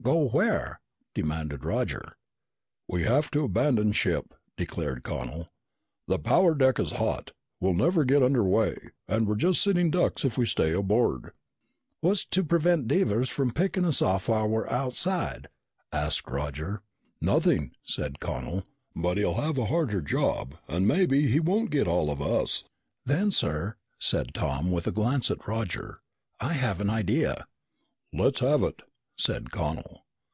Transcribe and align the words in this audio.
"Go 0.00 0.28
where?" 0.28 0.80
demanded 1.12 1.64
Roger. 1.64 2.16
"We 2.88 3.02
have 3.02 3.32
to 3.32 3.42
abandon 3.44 3.90
ship," 3.92 4.32
declared 4.56 5.02
Connel. 5.02 5.48
"The 6.06 6.20
power 6.20 6.54
deck 6.54 6.78
is 6.78 6.90
shot. 6.90 7.32
We'll 7.60 7.74
never 7.74 8.04
get 8.04 8.22
under 8.22 8.44
way, 8.44 8.76
and 9.08 9.26
we're 9.26 9.34
just 9.34 9.60
sitting 9.60 9.90
ducks 9.90 10.24
if 10.24 10.38
we 10.38 10.46
stay 10.46 10.72
aboard." 10.72 11.32
"What's 12.00 12.24
to 12.26 12.44
prevent 12.44 12.86
Devers 12.86 13.28
from 13.28 13.50
picking 13.50 13.84
us 13.84 14.00
off 14.00 14.28
while 14.28 14.48
we're 14.48 14.70
outside?" 14.70 15.48
asked 15.92 16.30
Roger. 16.30 16.80
"Nothing," 17.20 17.72
said 17.84 18.20
Connel. 18.20 18.64
"But 18.94 19.18
he'll 19.18 19.34
have 19.34 19.58
a 19.58 19.66
harder 19.66 20.00
job 20.00 20.56
and 20.68 20.86
maybe 20.88 21.28
he 21.28 21.40
won't 21.40 21.70
get 21.72 21.88
all 21.88 22.08
of 22.10 22.22
us." 22.22 22.62
"Then, 23.04 23.30
sir," 23.32 23.74
said 23.98 24.32
Tom 24.32 24.70
with 24.70 24.86
a 24.86 24.92
glance 24.92 25.28
at 25.30 25.48
Roger, 25.48 26.00
"I 26.40 26.52
have 26.52 26.80
an 26.80 26.88
idea." 26.88 27.46
"Let's 28.12 28.38
have 28.38 28.62
it," 28.62 28.82
said 29.20 29.50
Connel. 29.50 30.04